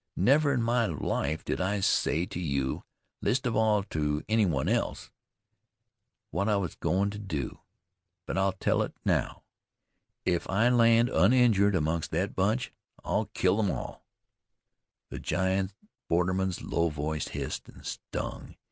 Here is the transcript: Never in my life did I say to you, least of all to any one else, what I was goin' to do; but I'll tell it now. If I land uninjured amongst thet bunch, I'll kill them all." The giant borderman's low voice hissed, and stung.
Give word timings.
Never 0.17 0.51
in 0.51 0.63
my 0.63 0.87
life 0.87 1.45
did 1.45 1.61
I 1.61 1.79
say 1.79 2.25
to 2.25 2.39
you, 2.39 2.83
least 3.21 3.45
of 3.45 3.55
all 3.55 3.83
to 3.91 4.23
any 4.27 4.47
one 4.47 4.67
else, 4.67 5.11
what 6.31 6.49
I 6.49 6.55
was 6.55 6.73
goin' 6.73 7.11
to 7.11 7.19
do; 7.19 7.59
but 8.25 8.35
I'll 8.35 8.53
tell 8.53 8.81
it 8.81 8.95
now. 9.05 9.43
If 10.25 10.49
I 10.49 10.69
land 10.69 11.09
uninjured 11.09 11.75
amongst 11.75 12.09
thet 12.09 12.33
bunch, 12.35 12.73
I'll 13.03 13.25
kill 13.35 13.57
them 13.57 13.69
all." 13.69 14.03
The 15.09 15.19
giant 15.19 15.71
borderman's 16.09 16.63
low 16.63 16.89
voice 16.89 17.27
hissed, 17.27 17.69
and 17.69 17.85
stung. 17.85 18.55